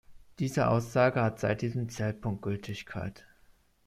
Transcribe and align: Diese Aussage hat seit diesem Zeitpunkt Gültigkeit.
Diese 0.39 0.67
Aussage 0.67 1.21
hat 1.21 1.39
seit 1.39 1.61
diesem 1.61 1.87
Zeitpunkt 1.87 2.41
Gültigkeit. 2.41 3.27